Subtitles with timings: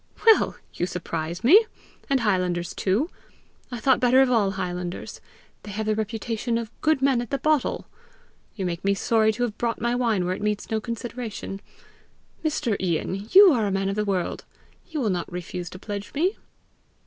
[0.25, 1.63] "Well, you surprise me!
[2.09, 3.11] And highlanders too!
[3.71, 5.21] I thought better of all highlanders;
[5.61, 7.85] they have the reputation of good men at the bottle!
[8.55, 11.61] You make me sorry to have brought my wine where it meets with no consideration.
[12.43, 12.75] Mr.
[12.81, 14.43] Ian, you are a man of the world:
[14.87, 16.35] you will not refuse to pledge me?"